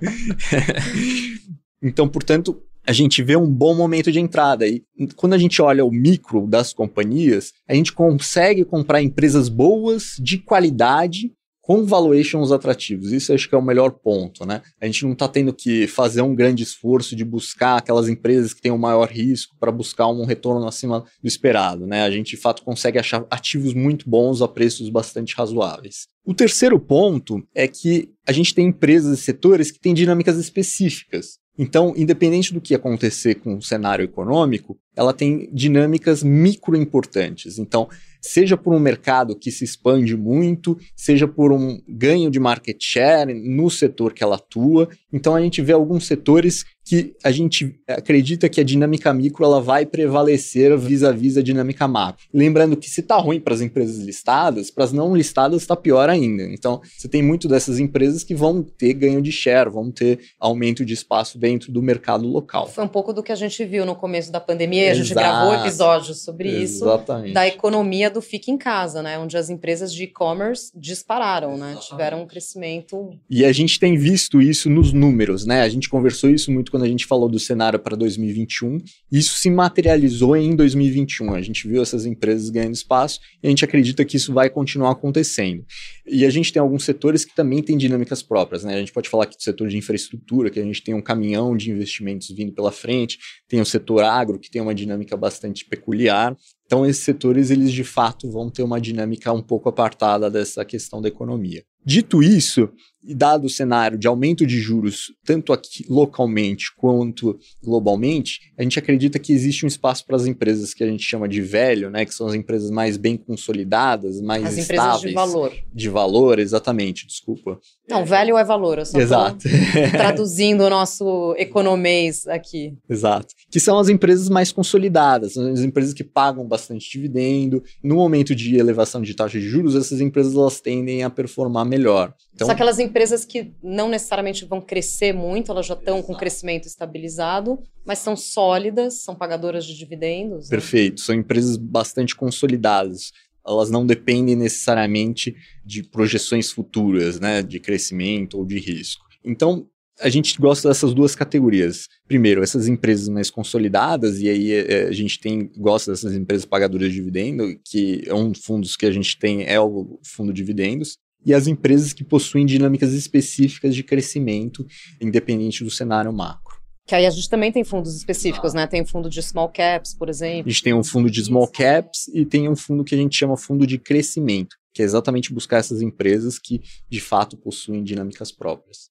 [1.83, 4.67] então, portanto, a gente vê um bom momento de entrada.
[4.67, 4.83] E
[5.15, 10.37] quando a gente olha o micro das companhias, a gente consegue comprar empresas boas, de
[10.37, 11.31] qualidade,
[11.63, 13.13] com valuations atrativos.
[13.13, 14.61] Isso acho que é o melhor ponto, né?
[14.81, 18.61] A gente não está tendo que fazer um grande esforço de buscar aquelas empresas que
[18.61, 22.03] têm o maior risco para buscar um retorno acima do esperado, né?
[22.03, 26.07] A gente, de fato, consegue achar ativos muito bons a preços bastante razoáveis.
[26.25, 31.39] O terceiro ponto é que a gente tem empresas e setores que têm dinâmicas específicas.
[31.57, 37.59] Então, independente do que acontecer com o cenário econômico, ela tem dinâmicas micro importantes.
[37.59, 37.87] Então,
[38.23, 43.33] seja por um mercado que se expande muito, seja por um ganho de market share
[43.33, 44.87] no setor que ela atua.
[45.11, 49.61] Então, a gente vê alguns setores que a gente acredita que a dinâmica micro ela
[49.61, 52.25] vai prevalecer vis-à-vis -vis a dinâmica macro.
[52.33, 56.09] Lembrando que se está ruim para as empresas listadas, para as não listadas está pior
[56.09, 56.43] ainda.
[56.43, 60.83] Então, você tem muito dessas empresas que vão ter ganho de share, vão ter aumento
[60.83, 62.67] de espaço dentro do mercado local.
[62.67, 64.99] Foi um pouco do que a gente viu no começo da pandemia, Exato.
[64.99, 67.27] a gente gravou episódios sobre Exatamente.
[67.27, 71.75] isso, da economia do fique em casa, né, onde as empresas de e-commerce dispararam, né,
[71.81, 73.19] tiveram um crescimento.
[73.29, 75.61] E a gente tem visto isso nos números, né?
[75.61, 78.77] A gente conversou isso muito quando a gente falou do cenário para 2021.
[79.11, 81.33] Isso se materializou em 2021.
[81.33, 84.91] A gente viu essas empresas ganhando espaço e a gente acredita que isso vai continuar
[84.91, 85.65] acontecendo.
[86.05, 88.75] E a gente tem alguns setores que também têm dinâmicas próprias, né?
[88.75, 91.55] A gente pode falar aqui do setor de infraestrutura, que a gente tem um caminhão
[91.55, 96.35] de investimentos vindo pela frente, tem o setor agro, que tem uma dinâmica bastante peculiar.
[96.73, 100.99] Então, esses setores, eles de fato vão ter uma dinâmica um pouco apartada dessa questão
[100.99, 101.63] da economia.
[101.85, 102.67] Dito isso,
[103.05, 108.79] e dado o cenário de aumento de juros, tanto aqui localmente quanto globalmente, a gente
[108.79, 112.05] acredita que existe um espaço para as empresas que a gente chama de velho, né,
[112.05, 114.97] que são as empresas mais bem consolidadas, mais as estáveis.
[114.97, 115.53] empresas de valor.
[115.73, 117.59] De valor, exatamente, desculpa.
[117.89, 119.45] Não, velho é valor, eu só Exato.
[119.91, 122.73] traduzindo o nosso economês aqui.
[122.89, 123.27] Exato.
[123.51, 127.61] Que são as empresas mais consolidadas, as empresas que pagam bastante dividendo.
[127.83, 132.13] No momento de elevação de taxa de juros, essas empresas elas tendem a performar melhor.
[132.33, 136.67] Então, São aquelas empresas que não necessariamente vão crescer muito, elas já estão com crescimento
[136.67, 140.49] estabilizado, mas são sólidas, são pagadoras de dividendos.
[140.49, 140.57] Né?
[140.57, 141.05] Perfeito, né?
[141.05, 143.11] são empresas bastante consolidadas.
[143.45, 149.05] Elas não dependem necessariamente de projeções futuras, né, de crescimento ou de risco.
[149.23, 149.67] Então,
[149.99, 151.87] a gente gosta dessas duas categorias.
[152.07, 156.87] Primeiro, essas empresas mais consolidadas, e aí é, a gente tem gosta dessas empresas pagadoras
[156.89, 160.37] de dividendo, que é um dos fundos que a gente tem é o fundo de
[160.37, 164.65] dividendos e as empresas que possuem dinâmicas específicas de crescimento,
[165.01, 166.61] independente do cenário macro.
[166.85, 168.67] Que aí a gente também tem fundos específicos, né?
[168.67, 170.47] Tem o fundo de small caps, por exemplo.
[170.47, 173.15] A gente tem um fundo de small caps e tem um fundo que a gente
[173.15, 178.33] chama fundo de crescimento, que é exatamente buscar essas empresas que de fato possuem dinâmicas
[178.33, 178.89] próprias.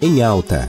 [0.00, 0.68] Em alta.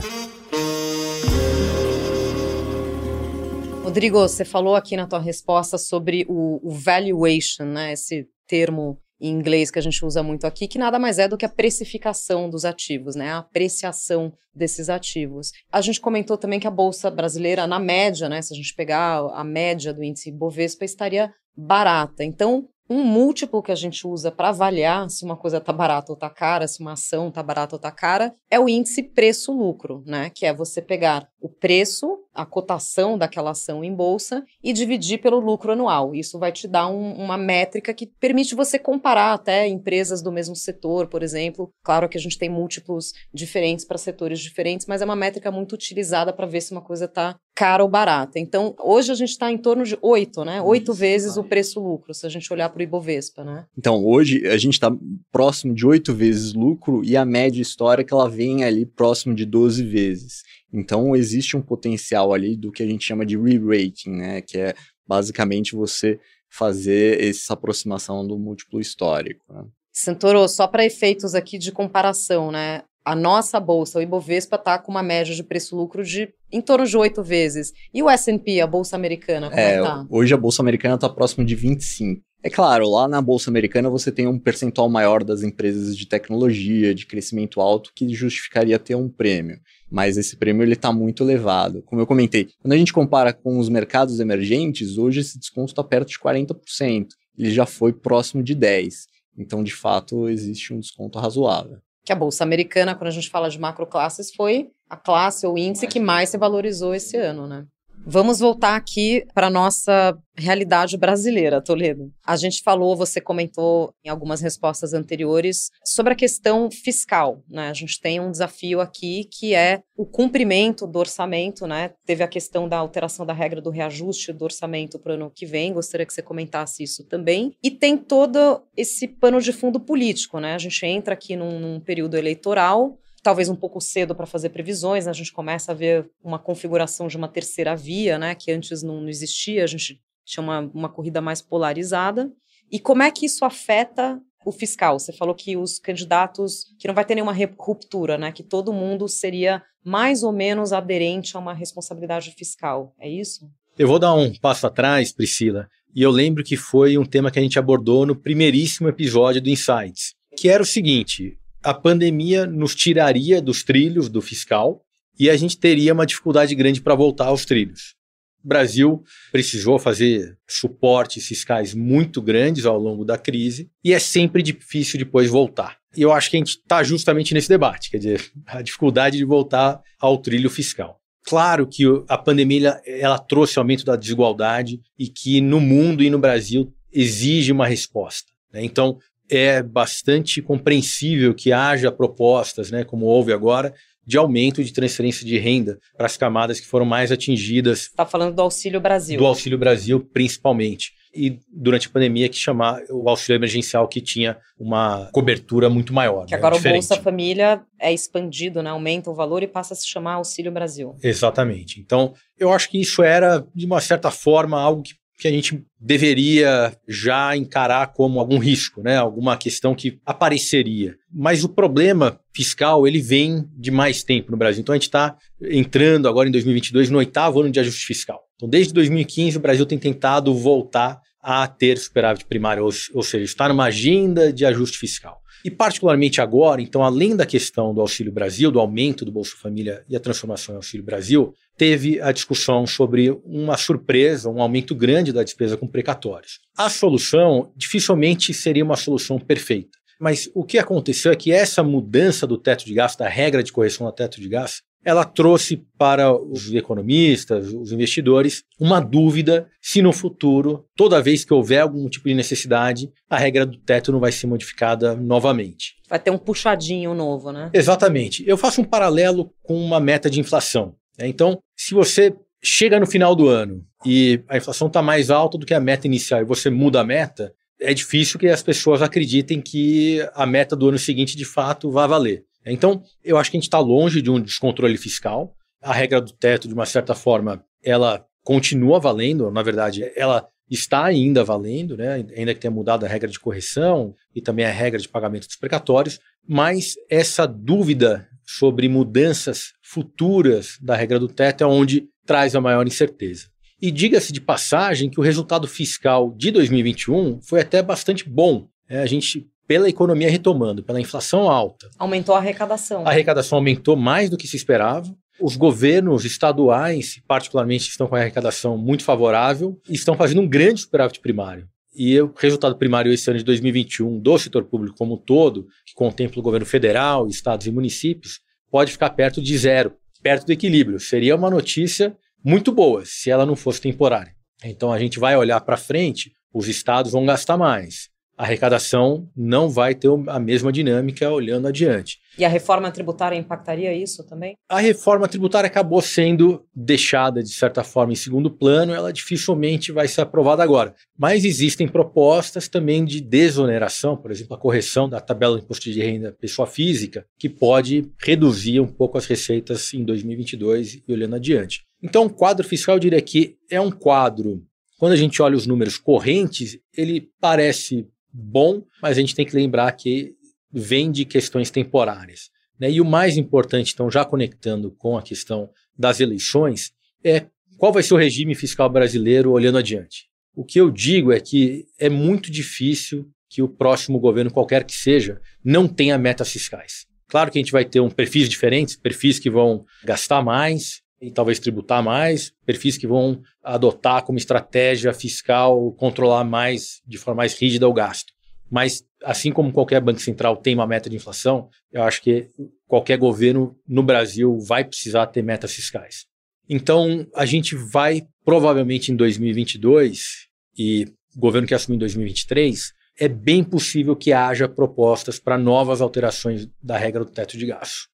[3.84, 7.92] Rodrigo, você falou aqui na tua resposta sobre o, o valuation, né?
[7.92, 11.36] Esse termo em inglês que a gente usa muito aqui, que nada mais é do
[11.36, 13.32] que a precificação dos ativos, né?
[13.32, 15.52] A apreciação desses ativos.
[15.72, 19.18] A gente comentou também que a bolsa brasileira, na média, né, se a gente pegar
[19.32, 22.24] a média do índice Bovespa, estaria barata.
[22.24, 26.14] Então, um múltiplo que a gente usa para avaliar se uma coisa está barata ou
[26.14, 30.30] está cara, se uma ação está barata ou está cara, é o índice preço-lucro, né?
[30.34, 35.40] Que é você pegar o preço a cotação daquela ação em bolsa e dividir pelo
[35.40, 36.14] lucro anual.
[36.14, 40.54] Isso vai te dar um, uma métrica que permite você comparar até empresas do mesmo
[40.54, 41.70] setor, por exemplo.
[41.82, 45.72] Claro que a gente tem múltiplos diferentes para setores diferentes, mas é uma métrica muito
[45.72, 48.38] utilizada para ver se uma coisa está cara ou barata.
[48.38, 50.60] Então, hoje a gente está em torno de oito, né?
[50.60, 53.64] Oito vezes o preço-lucro, se a gente olhar para o Ibovespa, né?
[53.76, 54.94] Então, hoje a gente está
[55.32, 59.82] próximo de oito vezes lucro e a média histórica ela vem ali próximo de 12
[59.84, 60.42] vezes.
[60.70, 64.42] Então, existe um potencial ali do que a gente chama de re-rating, né?
[64.42, 64.74] Que é
[65.08, 69.42] basicamente você fazer essa aproximação do múltiplo histórico.
[69.48, 69.64] Né?
[69.92, 72.82] Santoro, só para efeitos aqui de comparação, né?
[73.06, 76.96] A nossa bolsa, o Ibovespa, está com uma média de preço-lucro de em torno de
[76.96, 77.72] oito vezes.
[77.94, 80.04] E o S&P, a bolsa americana, como é, é tá?
[80.10, 82.20] Hoje a bolsa americana está próximo de 25.
[82.42, 86.92] É claro, lá na bolsa americana você tem um percentual maior das empresas de tecnologia,
[86.92, 89.60] de crescimento alto, que justificaria ter um prêmio.
[89.88, 91.82] Mas esse prêmio ele está muito elevado.
[91.82, 95.84] Como eu comentei, quando a gente compara com os mercados emergentes, hoje esse desconto está
[95.84, 97.06] perto de 40%.
[97.38, 99.06] Ele já foi próximo de 10%.
[99.38, 103.50] Então, de fato, existe um desconto razoável que a Bolsa Americana, quando a gente fala
[103.50, 107.66] de macroclasses, foi a classe ou índice que mais se valorizou esse ano, né?
[108.08, 112.12] Vamos voltar aqui para nossa realidade brasileira, Toledo.
[112.24, 117.68] A gente falou, você comentou em algumas respostas anteriores sobre a questão fiscal, né?
[117.68, 121.90] A gente tem um desafio aqui que é o cumprimento do orçamento, né?
[122.06, 125.44] Teve a questão da alteração da regra do reajuste do orçamento para o ano que
[125.44, 127.56] vem, gostaria que você comentasse isso também.
[127.60, 130.54] E tem todo esse pano de fundo político, né?
[130.54, 135.04] A gente entra aqui num, num período eleitoral talvez um pouco cedo para fazer previsões,
[135.04, 135.10] né?
[135.10, 139.00] a gente começa a ver uma configuração de uma terceira via, né, que antes não,
[139.00, 142.30] não existia, a gente tinha uma, uma corrida mais polarizada.
[142.70, 145.00] E como é que isso afeta o fiscal?
[145.00, 149.08] Você falou que os candidatos, que não vai ter nenhuma ruptura, né, que todo mundo
[149.08, 153.50] seria mais ou menos aderente a uma responsabilidade fiscal, é isso?
[153.76, 157.40] Eu vou dar um passo atrás, Priscila, e eu lembro que foi um tema que
[157.40, 161.36] a gente abordou no primeiríssimo episódio do Insights, que era o seguinte:
[161.66, 164.84] a pandemia nos tiraria dos trilhos do fiscal
[165.18, 167.96] e a gente teria uma dificuldade grande para voltar aos trilhos.
[168.44, 169.02] O Brasil
[169.32, 175.28] precisou fazer suportes fiscais muito grandes ao longo da crise e é sempre difícil depois
[175.28, 175.76] voltar.
[175.96, 179.24] E eu acho que a gente está justamente nesse debate, quer dizer, a dificuldade de
[179.24, 181.00] voltar ao trilho fiscal.
[181.24, 186.20] Claro que a pandemia ela trouxe aumento da desigualdade e que no mundo e no
[186.20, 188.30] Brasil exige uma resposta.
[188.52, 188.64] Né?
[188.64, 193.74] Então, é bastante compreensível que haja propostas, né, como houve agora,
[194.06, 197.80] de aumento de transferência de renda para as camadas que foram mais atingidas.
[197.80, 199.18] Está falando do Auxílio Brasil.
[199.18, 200.92] Do Auxílio Brasil, principalmente.
[201.12, 206.26] E durante a pandemia, que chamar o auxílio emergencial, que tinha uma cobertura muito maior.
[206.26, 206.38] Que né?
[206.38, 206.84] agora Diferente.
[206.84, 208.70] o Bolsa Família é expandido, né?
[208.70, 210.94] aumenta o valor e passa a se chamar Auxílio Brasil.
[211.02, 211.80] Exatamente.
[211.80, 215.64] Então, eu acho que isso era, de uma certa forma, algo que que a gente
[215.80, 218.96] deveria já encarar como algum risco, né?
[218.96, 220.96] Alguma questão que apareceria.
[221.12, 224.60] Mas o problema fiscal ele vem de mais tempo no Brasil.
[224.60, 228.20] Então a gente está entrando agora em 2022 no oitavo ano de ajuste fiscal.
[228.36, 233.24] Então desde 2015 o Brasil tem tentado voltar a ter superávit primário, ou, ou seja,
[233.24, 235.20] está numa agenda de ajuste fiscal.
[235.44, 239.84] E particularmente agora, então, além da questão do Auxílio Brasil, do aumento do Bolsa Família
[239.88, 245.12] e a transformação em Auxílio Brasil, teve a discussão sobre uma surpresa, um aumento grande
[245.12, 246.40] da despesa com precatórios.
[246.56, 249.78] A solução dificilmente seria uma solução perfeita.
[249.98, 253.52] Mas o que aconteceu é que essa mudança do teto de gasto, da regra de
[253.52, 259.82] correção do teto de gasto, ela trouxe para os economistas, os investidores, uma dúvida se
[259.82, 263.98] no futuro, toda vez que houver algum tipo de necessidade, a regra do teto não
[263.98, 265.74] vai ser modificada novamente.
[265.90, 267.50] Vai ter um puxadinho novo, né?
[267.52, 268.22] Exatamente.
[268.28, 270.76] Eu faço um paralelo com uma meta de inflação.
[270.96, 271.08] Né?
[271.08, 275.44] Então, se você chega no final do ano e a inflação está mais alta do
[275.44, 279.40] que a meta inicial e você muda a meta, é difícil que as pessoas acreditem
[279.40, 282.24] que a meta do ano seguinte de fato vá valer.
[282.52, 285.34] Então, eu acho que a gente está longe de um descontrole fiscal.
[285.60, 290.84] A regra do teto, de uma certa forma, ela continua valendo, na verdade, ela está
[290.84, 292.04] ainda valendo, né?
[292.16, 295.36] ainda que tenha mudado a regra de correção e também a regra de pagamento dos
[295.36, 302.40] precatórios, mas essa dúvida sobre mudanças futuras da regra do teto é onde traz a
[302.40, 303.28] maior incerteza.
[303.60, 308.48] E diga-se de passagem que o resultado fiscal de 2021 foi até bastante bom.
[308.68, 311.68] É, a gente pela economia retomando, pela inflação alta.
[311.78, 312.86] Aumentou a arrecadação.
[312.86, 314.94] A arrecadação aumentou mais do que se esperava.
[315.20, 320.60] Os governos estaduais, particularmente, estão com a arrecadação muito favorável e estão fazendo um grande
[320.60, 321.48] superávit primário.
[321.74, 325.74] E o resultado primário esse ano de 2021 do setor público como um todo, que
[325.74, 330.80] contempla o governo federal, estados e municípios, pode ficar perto de zero, perto do equilíbrio.
[330.80, 334.14] Seria uma notícia muito boa se ela não fosse temporária.
[334.44, 339.48] Então a gente vai olhar para frente, os estados vão gastar mais a arrecadação não
[339.48, 341.98] vai ter a mesma dinâmica olhando adiante.
[342.18, 344.36] E a reforma tributária impactaria isso também?
[344.48, 349.86] A reforma tributária acabou sendo deixada, de certa forma, em segundo plano, ela dificilmente vai
[349.86, 350.74] ser aprovada agora.
[350.98, 355.82] Mas existem propostas também de desoneração, por exemplo, a correção da tabela de imposto de
[355.82, 361.64] renda pessoa física, que pode reduzir um pouco as receitas em 2022 e olhando adiante.
[361.82, 364.42] Então, o quadro fiscal, eu diria que é um quadro
[364.78, 369.36] quando a gente olha os números correntes, ele parece bom, mas a gente tem que
[369.36, 370.14] lembrar que
[370.50, 372.30] vem de questões temporárias.
[372.58, 372.70] Né?
[372.70, 376.72] E o mais importante, então, já conectando com a questão das eleições,
[377.04, 377.26] é
[377.58, 380.06] qual vai ser o regime fiscal brasileiro olhando adiante.
[380.34, 384.74] O que eu digo é que é muito difícil que o próximo governo, qualquer que
[384.74, 386.86] seja, não tenha metas fiscais.
[387.08, 391.10] Claro que a gente vai ter um perfis diferentes, perfis que vão gastar mais e
[391.10, 397.34] talvez tributar mais, perfis que vão adotar como estratégia fiscal controlar mais, de forma mais
[397.34, 398.12] rígida, o gasto.
[398.50, 402.30] Mas, assim como qualquer banco central tem uma meta de inflação, eu acho que
[402.66, 406.06] qualquer governo no Brasil vai precisar ter metas fiscais.
[406.48, 413.08] Então, a gente vai provavelmente em 2022 e o governo que assumiu em 2023, é
[413.08, 417.88] bem possível que haja propostas para novas alterações da regra do teto de gasto.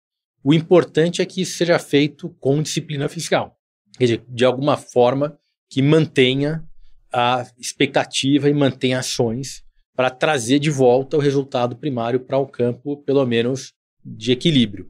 [0.44, 3.56] O importante é que isso seja feito com disciplina fiscal.
[3.98, 5.38] Quer dizer, de alguma forma
[5.70, 6.64] que mantenha
[7.14, 9.64] a expectativa e mantenha ações
[9.96, 13.74] para trazer de volta o resultado primário para o campo, pelo menos
[14.04, 14.90] de equilíbrio.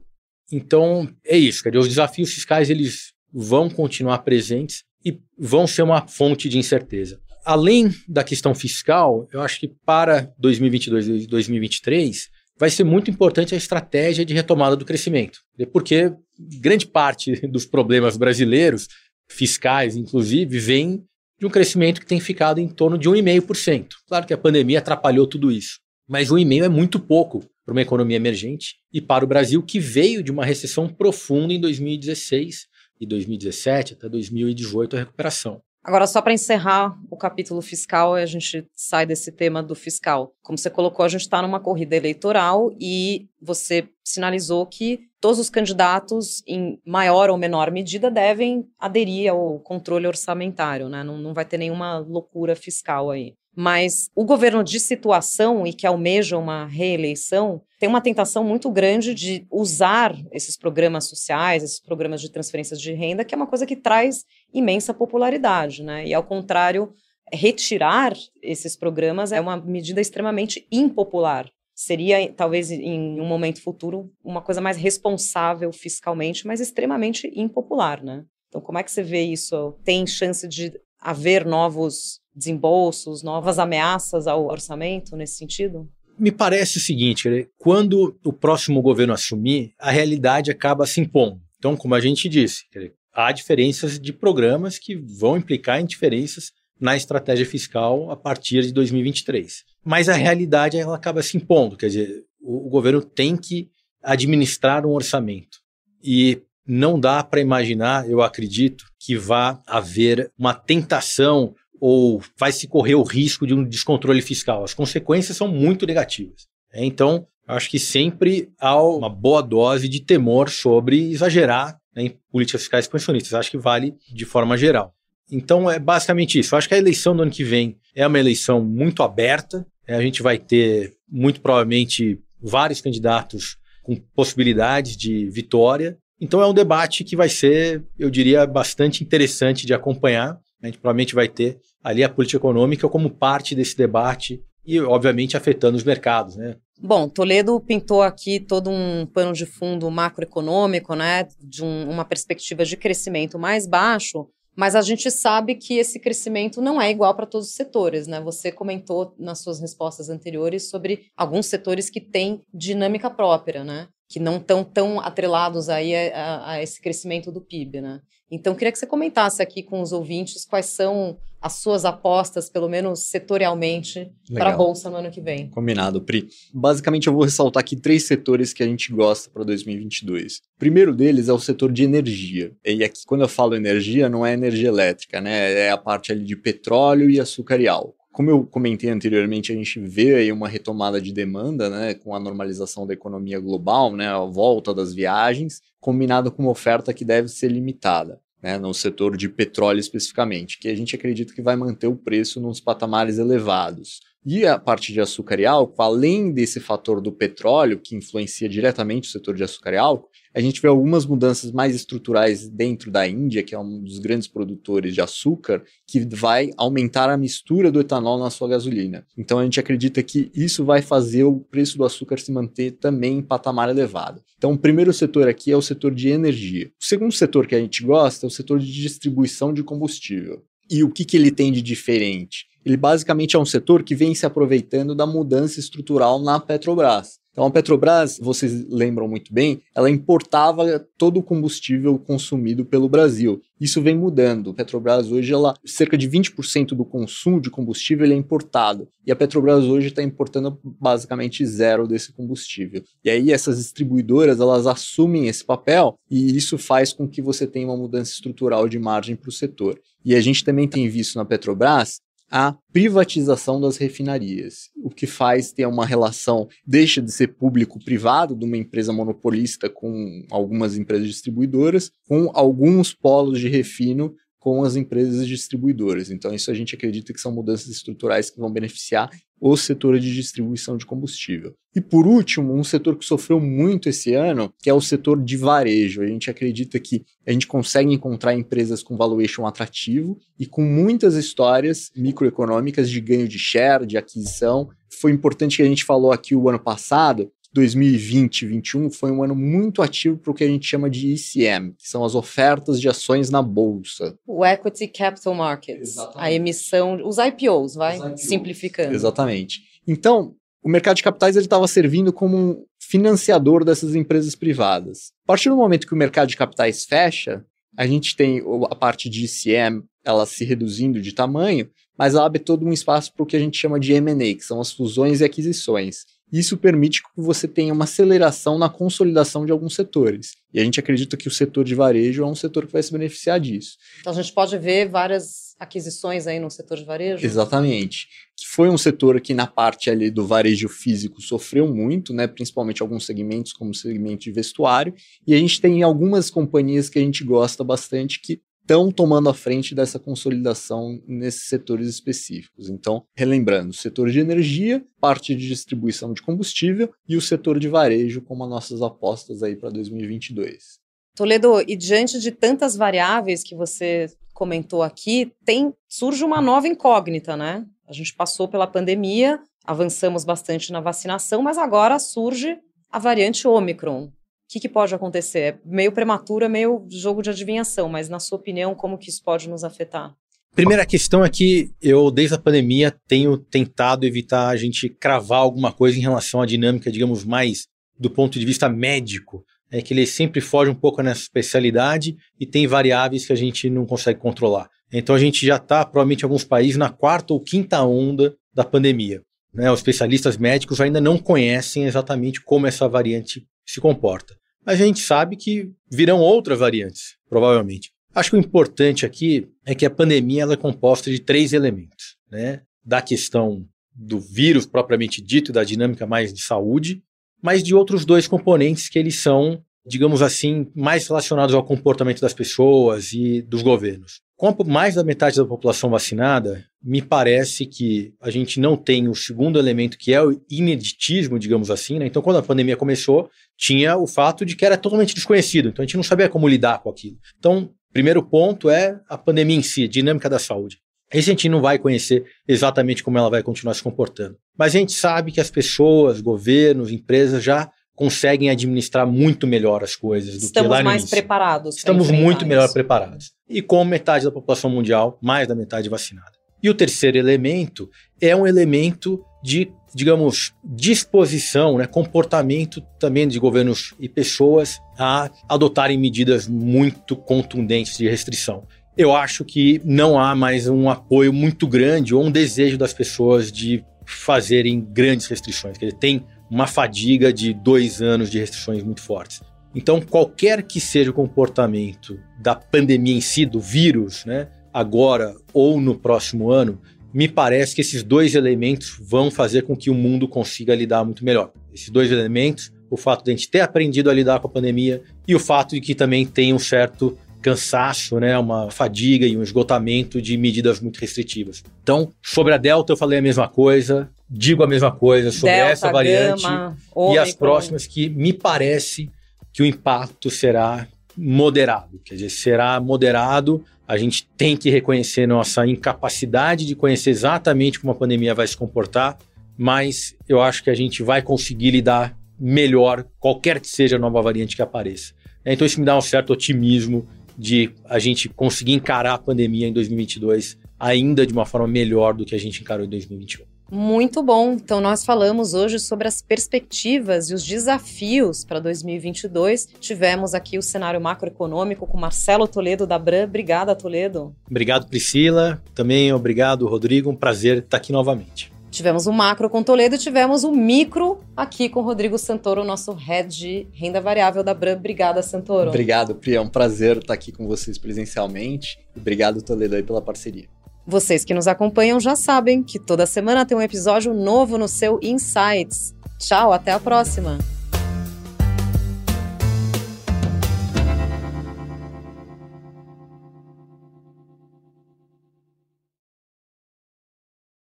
[0.50, 5.82] Então, é isso, quer dizer, os desafios fiscais eles vão continuar presentes e vão ser
[5.82, 7.20] uma fonte de incerteza.
[7.44, 12.30] Além da questão fiscal, eu acho que para 2022 e 2023
[12.62, 15.40] vai ser muito importante a estratégia de retomada do crescimento,
[15.72, 18.86] porque grande parte dos problemas brasileiros,
[19.28, 21.04] fiscais inclusive, vem
[21.40, 23.88] de um crescimento que tem ficado em torno de 1,5%.
[24.06, 28.16] Claro que a pandemia atrapalhou tudo isso, mas 1,5% é muito pouco para uma economia
[28.16, 32.68] emergente e para o Brasil que veio de uma recessão profunda em 2016
[33.00, 35.60] e 2017 até 2018 a recuperação.
[35.84, 40.32] Agora, só para encerrar o capítulo fiscal, a gente sai desse tema do fiscal.
[40.40, 45.50] Como você colocou, a gente está numa corrida eleitoral e você sinalizou que todos os
[45.50, 51.02] candidatos, em maior ou menor medida, devem aderir ao controle orçamentário, né?
[51.02, 53.34] Não, não vai ter nenhuma loucura fiscal aí.
[53.54, 59.12] Mas o governo de situação e que almeja uma reeleição tem uma tentação muito grande
[59.12, 63.66] de usar esses programas sociais, esses programas de transferências de renda, que é uma coisa
[63.66, 66.06] que traz imensa popularidade, né?
[66.06, 66.92] E ao contrário,
[67.32, 68.12] retirar
[68.42, 71.50] esses programas é uma medida extremamente impopular.
[71.74, 78.24] Seria, talvez, em um momento futuro, uma coisa mais responsável fiscalmente, mas extremamente impopular, né?
[78.48, 79.74] Então, como é que você vê isso?
[79.82, 85.88] Tem chance de haver novos desembolsos, novas ameaças ao orçamento nesse sentido?
[86.18, 91.40] Me parece o seguinte: quando o próximo governo assumir, a realidade acaba se impondo.
[91.58, 92.64] Então, como a gente disse,
[93.12, 98.72] há diferenças de programas que vão implicar em diferenças na estratégia fiscal a partir de
[98.72, 99.64] 2023.
[99.84, 103.68] Mas a realidade ela acaba se impondo, quer dizer, o, o governo tem que
[104.02, 105.58] administrar um orçamento.
[106.02, 112.68] E não dá para imaginar, eu acredito, que vá haver uma tentação ou vai se
[112.68, 114.62] correr o risco de um descontrole fiscal.
[114.62, 116.46] As consequências são muito negativas.
[116.74, 122.62] Então, acho que sempre há uma boa dose de temor sobre exagerar né, em políticas
[122.62, 123.34] fiscais expansionistas.
[123.34, 124.94] Acho que vale de forma geral.
[125.30, 126.54] Então, é basicamente isso.
[126.54, 129.66] Acho que a eleição do ano que vem é uma eleição muito aberta.
[129.88, 129.96] Né?
[129.96, 135.96] A gente vai ter, muito provavelmente, vários candidatos com possibilidades de vitória.
[136.20, 140.38] Então, é um debate que vai ser, eu diria, bastante interessante de acompanhar.
[140.62, 145.36] A gente provavelmente vai ter ali a política econômica como parte desse debate e, obviamente,
[145.36, 146.56] afetando os mercados, né?
[146.80, 152.64] Bom, Toledo pintou aqui todo um pano de fundo macroeconômico, né, de um, uma perspectiva
[152.64, 157.24] de crescimento mais baixo, mas a gente sabe que esse crescimento não é igual para
[157.24, 158.20] todos os setores, né?
[158.20, 163.88] Você comentou nas suas respostas anteriores sobre alguns setores que têm dinâmica própria, né?
[164.08, 168.00] Que não estão tão atrelados aí a, a, a esse crescimento do PIB, né?
[168.34, 172.66] Então, queria que você comentasse aqui com os ouvintes quais são as suas apostas, pelo
[172.66, 175.50] menos setorialmente, para a Bolsa no ano que vem.
[175.50, 176.28] Combinado, Pri.
[176.54, 180.36] Basicamente, eu vou ressaltar aqui três setores que a gente gosta para 2022.
[180.36, 182.52] O primeiro deles é o setor de energia.
[182.64, 185.52] E aqui, quando eu falo energia, não é energia elétrica, né?
[185.52, 187.96] É a parte ali de petróleo e açúcar e álcool.
[188.12, 192.20] Como eu comentei anteriormente, a gente vê aí uma retomada de demanda, né, com a
[192.20, 197.28] normalização da economia global, né, a volta das viagens, combinado com uma oferta que deve
[197.28, 198.20] ser limitada.
[198.42, 202.40] Né, no setor de petróleo especificamente, que a gente acredita que vai manter o preço
[202.40, 204.00] nos patamares elevados.
[204.24, 209.08] E a parte de açúcar e álcool, além desse fator do petróleo, que influencia diretamente
[209.08, 213.06] o setor de açúcar e álcool, a gente vê algumas mudanças mais estruturais dentro da
[213.06, 217.80] Índia, que é um dos grandes produtores de açúcar, que vai aumentar a mistura do
[217.80, 219.06] etanol na sua gasolina.
[219.16, 223.18] Então a gente acredita que isso vai fazer o preço do açúcar se manter também
[223.18, 224.22] em patamar elevado.
[224.38, 226.70] Então o primeiro setor aqui é o setor de energia.
[226.80, 230.42] O segundo setor que a gente gosta é o setor de distribuição de combustível.
[230.70, 232.46] E o que, que ele tem de diferente?
[232.64, 237.21] Ele basicamente é um setor que vem se aproveitando da mudança estrutural na Petrobras.
[237.32, 243.40] Então, a Petrobras, vocês lembram muito bem, ela importava todo o combustível consumido pelo Brasil.
[243.58, 244.50] Isso vem mudando.
[244.50, 248.86] A Petrobras hoje, ela, cerca de 20% do consumo de combustível é importado.
[249.06, 252.84] E a Petrobras hoje está importando basicamente zero desse combustível.
[253.02, 257.66] E aí essas distribuidoras, elas assumem esse papel e isso faz com que você tenha
[257.66, 259.80] uma mudança estrutural de margem para o setor.
[260.04, 262.00] E a gente também tem visto na Petrobras
[262.34, 268.46] a privatização das refinarias, o que faz ter uma relação, deixa de ser público-privado, de
[268.46, 275.24] uma empresa monopolista com algumas empresas distribuidoras, com alguns polos de refino com as empresas
[275.28, 276.10] distribuidoras.
[276.10, 279.08] Então, isso a gente acredita que são mudanças estruturais que vão beneficiar
[279.40, 281.54] o setor de distribuição de combustível.
[281.76, 285.36] E por último, um setor que sofreu muito esse ano, que é o setor de
[285.36, 286.02] varejo.
[286.02, 291.14] A gente acredita que a gente consegue encontrar empresas com valuation atrativo e com muitas
[291.14, 294.68] histórias microeconômicas de ganho de share, de aquisição.
[295.00, 299.34] Foi importante que a gente falou aqui o ano passado 2020 2021 foi um ano
[299.34, 302.88] muito ativo para o que a gente chama de ECM, que são as ofertas de
[302.88, 304.16] ações na bolsa.
[304.26, 306.18] O Equity Capital Markets, Exatamente.
[306.18, 308.20] a emissão, os IPOs, vai os IPOs.
[308.22, 308.94] simplificando.
[308.94, 309.60] Exatamente.
[309.86, 315.12] Então, o mercado de capitais estava servindo como um financiador dessas empresas privadas.
[315.24, 317.44] A partir do momento que o mercado de capitais fecha,
[317.76, 322.38] a gente tem a parte de ECM, ela se reduzindo de tamanho, mas ela abre
[322.38, 325.20] todo um espaço para o que a gente chama de M&A, que são as fusões
[325.20, 326.04] e aquisições.
[326.32, 330.32] Isso permite que você tenha uma aceleração na consolidação de alguns setores.
[330.52, 332.90] E a gente acredita que o setor de varejo é um setor que vai se
[332.90, 333.76] beneficiar disso.
[334.00, 337.24] Então a gente pode ver várias aquisições aí no setor de varejo?
[337.24, 338.08] Exatamente.
[338.36, 342.82] Que foi um setor que na parte ali do varejo físico sofreu muito, né, principalmente
[342.82, 344.94] alguns segmentos como o segmento de vestuário,
[345.26, 348.40] e a gente tem algumas companhias que a gente gosta bastante que
[348.72, 352.70] estão tomando a frente dessa consolidação nesses setores específicos.
[352.70, 358.22] Então, relembrando, setor de energia, parte de distribuição de combustível e o setor de varejo
[358.22, 360.80] como as nossas apostas aí para 2022.
[361.14, 367.36] Toledo, e diante de tantas variáveis que você comentou aqui, tem surge uma nova incógnita,
[367.36, 367.66] né?
[367.86, 372.58] A gente passou pela pandemia, avançamos bastante na vacinação, mas agora surge
[372.90, 374.10] a variante Omicron
[374.52, 375.38] que, que pode acontecer?
[375.38, 379.22] É meio prematuro, é meio jogo de adivinhação, mas na sua opinião, como que isso
[379.24, 380.14] pode nos afetar?
[380.54, 385.72] Primeira questão é que eu, desde a pandemia, tenho tentado evitar a gente cravar alguma
[385.72, 387.66] coisa em relação à dinâmica, digamos, mais
[387.98, 389.42] do ponto de vista médico.
[389.70, 393.70] É que ele sempre foge um pouco nessa especialidade e tem variáveis que a gente
[393.70, 394.68] não consegue controlar.
[394.92, 398.64] Então a gente já está, provavelmente, em alguns países, na quarta ou quinta onda da
[398.64, 399.22] pandemia.
[399.54, 399.72] Né?
[399.72, 405.36] Os especialistas médicos ainda não conhecem exatamente como essa variante se comporta a gente sabe
[405.36, 407.90] que virão outras variantes, provavelmente.
[408.14, 412.16] Acho que o importante aqui é que a pandemia ela é composta de três elementos,
[412.30, 412.62] né?
[412.84, 417.02] Da questão do vírus propriamente dito, da dinâmica mais de saúde,
[417.42, 422.34] mas de outros dois componentes que eles são, digamos assim, mais relacionados ao comportamento das
[422.34, 424.20] pessoas e dos governos.
[424.42, 429.14] Com mais da metade da população vacinada, me parece que a gente não tem o
[429.14, 432.00] segundo elemento, que é o ineditismo, digamos assim.
[432.00, 432.06] Né?
[432.06, 435.68] Então, quando a pandemia começou, tinha o fato de que era totalmente desconhecido.
[435.68, 437.18] Então, a gente não sabia como lidar com aquilo.
[437.38, 440.78] Então, primeiro ponto é a pandemia em si, a dinâmica da saúde.
[441.12, 444.36] Esse a gente não vai conhecer exatamente como ela vai continuar se comportando.
[444.58, 449.94] Mas a gente sabe que as pessoas, governos, empresas já conseguem administrar muito melhor as
[449.94, 451.76] coisas do Estamos que lá no mais preparados.
[451.76, 453.32] Estamos muito melhor preparados.
[453.48, 456.32] E com metade da população mundial, mais da metade vacinada.
[456.62, 457.90] E o terceiro elemento
[458.20, 465.98] é um elemento de, digamos, disposição, né, comportamento também de governos e pessoas a adotarem
[465.98, 468.64] medidas muito contundentes de restrição.
[468.96, 473.50] Eu acho que não há mais um apoio muito grande ou um desejo das pessoas
[473.50, 475.76] de fazerem grandes restrições.
[475.78, 479.40] Quer dizer, tem uma fadiga de dois anos de restrições muito fortes.
[479.74, 485.80] Então, qualquer que seja o comportamento da pandemia em si, do vírus, né, agora ou
[485.80, 486.78] no próximo ano,
[487.12, 491.24] me parece que esses dois elementos vão fazer com que o mundo consiga lidar muito
[491.24, 491.52] melhor.
[491.72, 495.02] Esses dois elementos, o fato de a gente ter aprendido a lidar com a pandemia
[495.26, 499.42] e o fato de que também tem um certo cansaço, né, uma fadiga e um
[499.42, 501.64] esgotamento de medidas muito restritivas.
[501.82, 505.72] Então, sobre a Delta eu falei a mesma coisa, digo a mesma coisa sobre Delta,
[505.72, 506.76] essa variante Gama,
[507.12, 509.10] e as próximas que me parece
[509.52, 513.62] que o impacto será moderado, quer dizer, será moderado.
[513.86, 518.56] A gente tem que reconhecer nossa incapacidade de conhecer exatamente como a pandemia vai se
[518.56, 519.18] comportar,
[519.58, 524.22] mas eu acho que a gente vai conseguir lidar melhor qualquer que seja a nova
[524.22, 525.12] variante que apareça.
[525.44, 527.06] Então isso me dá um certo otimismo
[527.36, 532.24] de a gente conseguir encarar a pandemia em 2022 ainda de uma forma melhor do
[532.24, 533.51] que a gente encarou em 2021.
[533.74, 534.52] Muito bom.
[534.52, 539.66] Então, nós falamos hoje sobre as perspectivas e os desafios para 2022.
[539.80, 543.24] Tivemos aqui o cenário macroeconômico com Marcelo Toledo da Bran.
[543.24, 544.36] Obrigada, Toledo.
[544.46, 545.58] Obrigado, Priscila.
[545.74, 547.08] Também obrigado, Rodrigo.
[547.08, 548.52] Um prazer estar aqui novamente.
[548.70, 553.34] Tivemos o macro com Toledo e tivemos o micro aqui com Rodrigo Santoro, nosso head
[553.34, 554.76] de renda variável da Bran.
[554.76, 555.70] Obrigada, Santoro.
[555.70, 556.34] Obrigado, Pri.
[556.34, 558.78] É um prazer estar aqui com vocês presencialmente.
[558.94, 560.44] Obrigado, Toledo, aí pela parceria.
[560.86, 564.98] Vocês que nos acompanham já sabem que toda semana tem um episódio novo no seu
[565.00, 565.94] Insights.
[566.18, 567.38] Tchau, até a próxima!